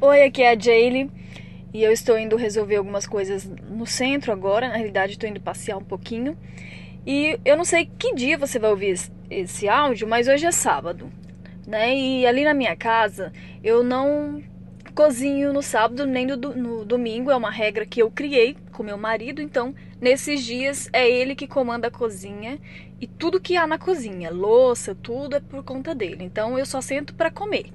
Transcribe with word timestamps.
Oi, 0.00 0.22
aqui 0.22 0.42
é 0.42 0.52
a 0.52 0.56
Jaylee 0.56 1.10
e 1.74 1.82
eu 1.82 1.90
estou 1.90 2.16
indo 2.16 2.36
resolver 2.36 2.76
algumas 2.76 3.04
coisas 3.04 3.44
no 3.44 3.84
centro 3.84 4.30
agora. 4.30 4.68
Na 4.68 4.76
realidade, 4.76 5.14
estou 5.14 5.28
indo 5.28 5.40
passear 5.40 5.76
um 5.76 5.82
pouquinho. 5.82 6.38
E 7.04 7.36
eu 7.44 7.56
não 7.56 7.64
sei 7.64 7.90
que 7.98 8.14
dia 8.14 8.38
você 8.38 8.60
vai 8.60 8.70
ouvir 8.70 8.96
esse 9.28 9.68
áudio, 9.68 10.06
mas 10.06 10.28
hoje 10.28 10.46
é 10.46 10.52
sábado, 10.52 11.10
né? 11.66 11.96
E 11.96 12.24
ali 12.24 12.44
na 12.44 12.54
minha 12.54 12.76
casa 12.76 13.32
eu 13.60 13.82
não 13.82 14.40
cozinho 14.94 15.52
no 15.52 15.62
sábado 15.62 16.06
nem 16.06 16.24
no, 16.24 16.36
no 16.36 16.84
domingo. 16.84 17.32
É 17.32 17.36
uma 17.36 17.50
regra 17.50 17.84
que 17.84 18.00
eu 18.00 18.08
criei 18.08 18.56
com 18.70 18.84
meu 18.84 18.96
marido. 18.96 19.42
Então, 19.42 19.74
nesses 20.00 20.44
dias 20.44 20.88
é 20.92 21.10
ele 21.10 21.34
que 21.34 21.48
comanda 21.48 21.88
a 21.88 21.90
cozinha 21.90 22.60
e 23.00 23.08
tudo 23.08 23.40
que 23.40 23.56
há 23.56 23.66
na 23.66 23.78
cozinha, 23.78 24.30
louça, 24.30 24.94
tudo 24.94 25.34
é 25.34 25.40
por 25.40 25.64
conta 25.64 25.92
dele. 25.92 26.22
Então, 26.22 26.56
eu 26.56 26.64
só 26.64 26.80
sento 26.80 27.16
para 27.16 27.32
comer 27.32 27.66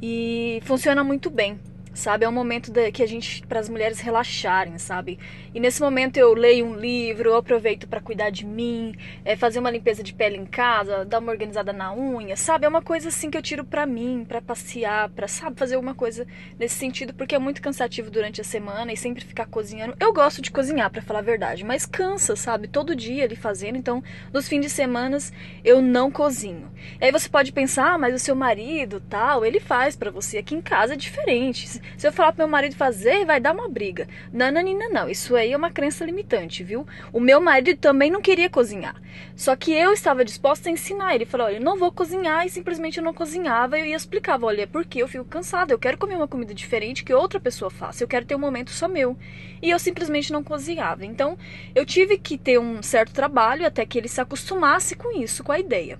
e 0.00 0.60
funciona 0.64 1.02
muito 1.02 1.30
bem 1.30 1.58
sabe? 1.96 2.24
É 2.24 2.28
um 2.28 2.32
momento 2.32 2.70
de, 2.70 2.92
que 2.92 3.02
a 3.02 3.06
gente 3.06 3.44
para 3.46 3.58
as 3.58 3.68
mulheres 3.68 4.00
relaxarem, 4.00 4.78
sabe? 4.78 5.18
E 5.54 5.58
nesse 5.58 5.80
momento 5.80 6.16
eu 6.18 6.34
leio 6.34 6.66
um 6.66 6.76
livro, 6.76 7.30
eu 7.30 7.36
aproveito 7.36 7.88
para 7.88 8.00
cuidar 8.00 8.30
de 8.30 8.44
mim, 8.44 8.94
é, 9.24 9.34
fazer 9.34 9.58
uma 9.58 9.70
limpeza 9.70 10.02
de 10.02 10.12
pele 10.12 10.36
em 10.36 10.46
casa, 10.46 11.04
dar 11.04 11.18
uma 11.18 11.32
organizada 11.32 11.72
na 11.72 11.94
unha, 11.94 12.36
sabe? 12.36 12.66
É 12.66 12.68
uma 12.68 12.82
coisa 12.82 13.08
assim 13.08 13.30
que 13.30 13.38
eu 13.38 13.42
tiro 13.42 13.64
para 13.64 13.86
mim, 13.86 14.24
para 14.26 14.40
passear, 14.40 15.08
para 15.10 15.26
sabe 15.26 15.58
fazer 15.58 15.74
alguma 15.74 15.94
coisa 15.94 16.26
nesse 16.58 16.74
sentido, 16.74 17.14
porque 17.14 17.34
é 17.34 17.38
muito 17.38 17.62
cansativo 17.62 18.10
durante 18.10 18.40
a 18.40 18.44
semana 18.44 18.92
e 18.92 18.96
sempre 18.96 19.24
ficar 19.24 19.46
cozinhando. 19.46 19.96
Eu 19.98 20.12
gosto 20.12 20.42
de 20.42 20.50
cozinhar, 20.50 20.90
para 20.90 21.02
falar 21.02 21.20
a 21.20 21.22
verdade, 21.22 21.64
mas 21.64 21.86
cansa, 21.86 22.36
sabe? 22.36 22.68
Todo 22.68 22.94
dia 22.94 23.24
ali 23.24 23.34
fazendo, 23.34 23.76
então 23.76 24.02
nos 24.32 24.46
fins 24.46 24.60
de 24.60 24.70
semana 24.70 25.16
eu 25.64 25.80
não 25.80 26.10
cozinho. 26.10 26.70
E 27.00 27.04
aí 27.04 27.12
você 27.12 27.28
pode 27.28 27.52
pensar, 27.52 27.94
ah, 27.94 27.98
mas 27.98 28.14
o 28.14 28.18
seu 28.18 28.34
marido, 28.34 29.00
tal, 29.08 29.44
ele 29.44 29.60
faz 29.60 29.96
para 29.96 30.10
você. 30.10 30.38
Aqui 30.38 30.54
em 30.54 30.60
casa 30.60 30.94
é 30.94 30.96
diferente. 30.96 31.80
Se 31.96 32.06
eu 32.06 32.12
falar 32.12 32.32
pro 32.32 32.38
meu 32.38 32.48
marido 32.48 32.74
fazer, 32.76 33.24
vai 33.24 33.40
dar 33.40 33.52
uma 33.52 33.68
briga. 33.68 34.06
Não, 34.32 34.50
não. 34.50 35.08
Isso 35.08 35.34
aí 35.34 35.52
é 35.52 35.56
uma 35.56 35.70
crença 35.70 36.04
limitante, 36.04 36.62
viu? 36.62 36.86
O 37.12 37.20
meu 37.20 37.40
marido 37.40 37.78
também 37.78 38.10
não 38.10 38.20
queria 38.20 38.50
cozinhar. 38.50 38.94
Só 39.34 39.56
que 39.56 39.72
eu 39.72 39.92
estava 39.92 40.24
disposta 40.24 40.68
a 40.68 40.72
ensinar. 40.72 41.14
Ele 41.14 41.24
falou: 41.24 41.46
olha, 41.46 41.56
eu 41.56 41.60
não 41.60 41.78
vou 41.78 41.92
cozinhar. 41.92 42.46
E 42.46 42.50
simplesmente 42.50 42.98
eu 42.98 43.04
não 43.04 43.14
cozinhava. 43.14 43.78
E 43.78 43.90
eu 43.90 43.96
explicava: 43.96 44.46
olha, 44.46 44.62
é 44.62 44.66
porque 44.66 45.02
eu 45.02 45.08
fico 45.08 45.24
cansada. 45.24 45.72
Eu 45.72 45.78
quero 45.78 45.98
comer 45.98 46.16
uma 46.16 46.28
comida 46.28 46.54
diferente 46.54 47.04
que 47.04 47.14
outra 47.14 47.40
pessoa 47.40 47.70
faça. 47.70 48.02
Eu 48.02 48.08
quero 48.08 48.26
ter 48.26 48.34
um 48.34 48.38
momento 48.38 48.70
só 48.70 48.88
meu. 48.88 49.16
E 49.62 49.70
eu 49.70 49.78
simplesmente 49.78 50.32
não 50.32 50.42
cozinhava. 50.42 51.04
Então 51.04 51.38
eu 51.74 51.84
tive 51.86 52.18
que 52.18 52.36
ter 52.36 52.58
um 52.58 52.82
certo 52.82 53.12
trabalho 53.12 53.66
até 53.66 53.84
que 53.86 53.98
ele 53.98 54.08
se 54.08 54.20
acostumasse 54.20 54.94
com 54.94 55.18
isso, 55.18 55.42
com 55.42 55.52
a 55.52 55.58
ideia. 55.58 55.98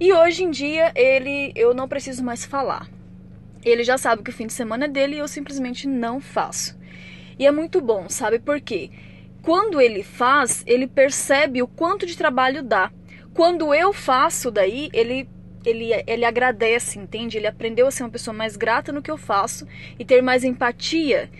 E 0.00 0.12
hoje 0.12 0.44
em 0.44 0.50
dia 0.50 0.92
ele 0.94 1.52
eu 1.54 1.74
não 1.74 1.88
preciso 1.88 2.22
mais 2.22 2.44
falar. 2.44 2.97
Ele 3.64 3.84
já 3.84 3.98
sabe 3.98 4.22
que 4.22 4.30
o 4.30 4.32
fim 4.32 4.46
de 4.46 4.52
semana 4.52 4.84
é 4.84 4.88
dele 4.88 5.16
e 5.16 5.18
eu 5.18 5.28
simplesmente 5.28 5.86
não 5.86 6.20
faço. 6.20 6.78
E 7.38 7.46
é 7.46 7.50
muito 7.50 7.80
bom, 7.80 8.08
sabe 8.08 8.38
por 8.38 8.60
quê? 8.60 8.90
Quando 9.42 9.80
ele 9.80 10.02
faz, 10.02 10.62
ele 10.66 10.86
percebe 10.86 11.62
o 11.62 11.68
quanto 11.68 12.06
de 12.06 12.16
trabalho 12.16 12.62
dá. 12.62 12.90
Quando 13.32 13.72
eu 13.72 13.92
faço 13.92 14.50
daí, 14.50 14.90
ele 14.92 15.28
ele, 15.64 15.90
ele 16.06 16.24
agradece, 16.24 16.98
entende? 16.98 17.36
Ele 17.36 17.46
aprendeu 17.46 17.86
a 17.86 17.90
ser 17.90 18.02
uma 18.02 18.10
pessoa 18.10 18.34
mais 18.34 18.56
grata 18.56 18.92
no 18.92 19.02
que 19.02 19.10
eu 19.10 19.18
faço 19.18 19.66
e 19.98 20.04
ter 20.04 20.22
mais 20.22 20.44
empatia 20.44 21.30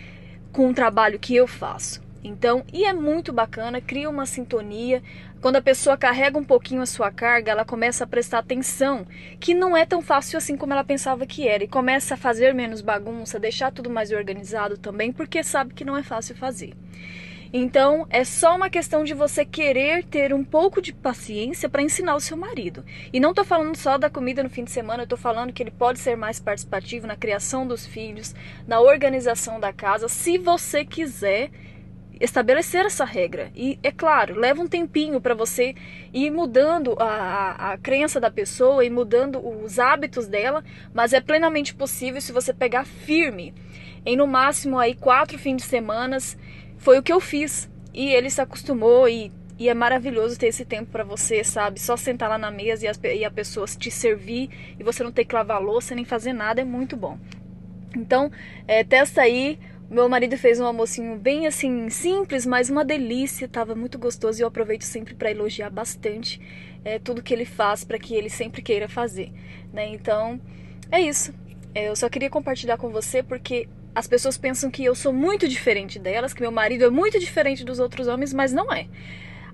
com 0.52 0.68
o 0.68 0.74
trabalho 0.74 1.18
que 1.18 1.34
eu 1.34 1.46
faço. 1.46 2.02
Então, 2.22 2.64
e 2.72 2.84
é 2.84 2.92
muito 2.92 3.32
bacana, 3.32 3.80
cria 3.80 4.10
uma 4.10 4.26
sintonia. 4.26 5.02
Quando 5.40 5.56
a 5.56 5.62
pessoa 5.62 5.96
carrega 5.96 6.38
um 6.38 6.44
pouquinho 6.44 6.82
a 6.82 6.86
sua 6.86 7.12
carga, 7.12 7.52
ela 7.52 7.64
começa 7.64 8.04
a 8.04 8.06
prestar 8.06 8.38
atenção, 8.38 9.06
que 9.38 9.54
não 9.54 9.76
é 9.76 9.86
tão 9.86 10.02
fácil 10.02 10.36
assim 10.36 10.56
como 10.56 10.72
ela 10.72 10.82
pensava 10.82 11.26
que 11.26 11.46
era, 11.46 11.62
e 11.62 11.68
começa 11.68 12.14
a 12.14 12.16
fazer 12.16 12.52
menos 12.52 12.80
bagunça, 12.80 13.38
deixar 13.38 13.72
tudo 13.72 13.88
mais 13.88 14.10
organizado 14.10 14.76
também, 14.76 15.12
porque 15.12 15.42
sabe 15.44 15.74
que 15.74 15.84
não 15.84 15.96
é 15.96 16.02
fácil 16.02 16.36
fazer. 16.36 16.74
Então, 17.52 18.06
é 18.10 18.24
só 18.24 18.56
uma 18.56 18.68
questão 18.68 19.04
de 19.04 19.14
você 19.14 19.42
querer 19.42 20.04
ter 20.04 20.34
um 20.34 20.44
pouco 20.44 20.82
de 20.82 20.92
paciência 20.92 21.68
para 21.68 21.80
ensinar 21.80 22.14
o 22.14 22.20
seu 22.20 22.36
marido. 22.36 22.84
E 23.10 23.18
não 23.18 23.30
estou 23.30 23.44
falando 23.44 23.74
só 23.74 23.96
da 23.96 24.10
comida 24.10 24.42
no 24.42 24.50
fim 24.50 24.64
de 24.64 24.70
semana, 24.70 25.06
eu 25.08 25.16
falando 25.16 25.52
que 25.52 25.62
ele 25.62 25.70
pode 25.70 25.98
ser 25.98 26.14
mais 26.14 26.38
participativo 26.38 27.06
na 27.06 27.16
criação 27.16 27.66
dos 27.66 27.86
filhos, 27.86 28.34
na 28.66 28.80
organização 28.80 29.58
da 29.58 29.72
casa, 29.72 30.08
se 30.08 30.36
você 30.36 30.84
quiser 30.84 31.50
estabelecer 32.20 32.84
essa 32.84 33.04
regra. 33.04 33.50
E 33.54 33.78
é 33.82 33.90
claro, 33.90 34.38
leva 34.38 34.60
um 34.60 34.66
tempinho 34.66 35.20
para 35.20 35.34
você 35.34 35.74
ir 36.12 36.30
mudando 36.30 36.96
a, 36.98 37.04
a, 37.04 37.72
a, 37.72 37.78
crença 37.78 38.20
da 38.20 38.30
pessoa 38.30 38.84
e 38.84 38.90
mudando 38.90 39.38
os 39.38 39.78
hábitos 39.78 40.26
dela, 40.26 40.64
mas 40.92 41.12
é 41.12 41.20
plenamente 41.20 41.74
possível 41.74 42.20
se 42.20 42.32
você 42.32 42.52
pegar 42.52 42.84
firme. 42.84 43.54
Em 44.04 44.16
no 44.16 44.26
máximo 44.26 44.78
aí 44.78 44.94
quatro 44.94 45.38
fins 45.38 45.62
de 45.62 45.62
semanas 45.62 46.36
foi 46.76 46.98
o 46.98 47.02
que 47.02 47.12
eu 47.12 47.20
fiz 47.20 47.70
e 47.92 48.10
ele 48.12 48.30
se 48.30 48.40
acostumou 48.40 49.08
e, 49.08 49.32
e 49.58 49.68
é 49.68 49.74
maravilhoso 49.74 50.38
ter 50.38 50.46
esse 50.46 50.64
tempo 50.64 50.90
para 50.90 51.04
você, 51.04 51.42
sabe? 51.42 51.80
Só 51.80 51.96
sentar 51.96 52.28
lá 52.28 52.38
na 52.38 52.50
mesa 52.50 52.84
e, 52.84 52.88
as, 52.88 53.00
e 53.02 53.24
a 53.24 53.30
pessoa 53.30 53.66
te 53.66 53.90
servir 53.90 54.50
e 54.78 54.84
você 54.84 55.02
não 55.02 55.12
ter 55.12 55.24
que 55.24 55.34
lavar 55.34 55.60
louça 55.60 55.94
nem 55.94 56.04
fazer 56.04 56.32
nada 56.32 56.60
é 56.60 56.64
muito 56.64 56.96
bom. 56.96 57.18
Então, 57.96 58.30
é, 58.66 58.84
testa 58.84 59.22
aí 59.22 59.58
meu 59.90 60.08
marido 60.08 60.36
fez 60.36 60.60
um 60.60 60.66
almocinho 60.66 61.16
bem 61.16 61.46
assim 61.46 61.88
simples, 61.88 62.44
mas 62.44 62.68
uma 62.68 62.84
delícia, 62.84 63.48
tava 63.48 63.74
muito 63.74 63.98
gostoso 63.98 64.40
e 64.40 64.42
eu 64.42 64.48
aproveito 64.48 64.82
sempre 64.82 65.14
para 65.14 65.30
elogiar 65.30 65.70
bastante 65.70 66.40
é, 66.84 66.98
tudo 66.98 67.22
que 67.22 67.32
ele 67.32 67.46
faz 67.46 67.84
para 67.84 67.98
que 67.98 68.14
ele 68.14 68.28
sempre 68.28 68.60
queira 68.60 68.88
fazer, 68.88 69.32
né? 69.72 69.88
Então 69.88 70.40
é 70.90 71.00
isso. 71.00 71.32
É, 71.74 71.88
eu 71.88 71.96
só 71.96 72.08
queria 72.08 72.28
compartilhar 72.28 72.76
com 72.76 72.90
você 72.90 73.22
porque 73.22 73.68
as 73.94 74.06
pessoas 74.06 74.36
pensam 74.36 74.70
que 74.70 74.84
eu 74.84 74.94
sou 74.94 75.12
muito 75.12 75.48
diferente 75.48 75.98
delas, 75.98 76.34
que 76.34 76.40
meu 76.40 76.52
marido 76.52 76.84
é 76.84 76.90
muito 76.90 77.18
diferente 77.18 77.64
dos 77.64 77.78
outros 77.78 78.08
homens, 78.08 78.32
mas 78.32 78.52
não 78.52 78.72
é. 78.72 78.86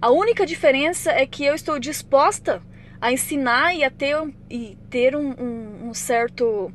A 0.01 0.11
única 0.11 0.45
diferença 0.45 1.11
é 1.12 1.25
que 1.27 1.45
eu 1.45 1.55
estou 1.55 1.78
disposta 1.78 2.61
a 3.01 3.12
ensinar 3.12 3.75
e 3.75 3.84
a 3.84 3.91
ter, 3.91 4.16
e 4.51 4.77
ter 4.91 5.15
um, 5.15 5.31
um, 5.31 5.89
um 5.89 5.95
certo 5.95 6.72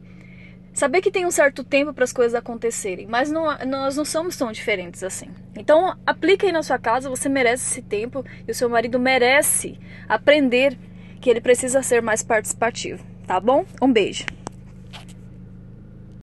Saber 0.79 1.01
que 1.01 1.12
tem 1.12 1.25
um 1.25 1.31
certo 1.31 1.62
tempo 1.62 1.94
para 1.94 2.06
as 2.06 2.13
coisas 2.13 2.34
acontecerem, 2.34 3.06
mas 3.06 3.29
não, 3.29 3.53
nós 3.67 3.97
não 3.97 4.06
somos 4.06 4.38
tão 4.38 4.50
diferentes 4.50 5.03
assim. 5.03 5.28
Então, 5.57 5.94
aplique 6.06 6.45
aí 6.45 6.53
na 6.53 6.63
sua 6.63 6.79
casa, 6.79 7.09
você 7.09 7.28
merece 7.28 7.69
esse 7.69 7.81
tempo 7.81 8.23
e 8.47 8.51
o 8.51 8.56
seu 8.56 8.69
marido 8.69 8.97
merece 8.97 9.78
aprender 10.07 10.78
que 11.19 11.29
ele 11.29 11.41
precisa 11.41 11.84
ser 11.84 12.01
mais 12.01 12.23
participativo, 12.23 13.03
tá 13.28 13.41
bom? 13.41 13.66
Um 13.81 13.91
beijo. 13.91 14.23